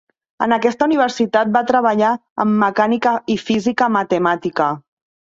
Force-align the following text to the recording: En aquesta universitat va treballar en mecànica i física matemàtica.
En 0.43 0.53
aquesta 0.55 0.85
universitat 0.87 1.49
va 1.57 1.59
treballar 1.71 2.13
en 2.45 2.55
mecànica 2.63 3.11
i 3.35 3.35
física 3.43 3.91
matemàtica. 3.97 4.71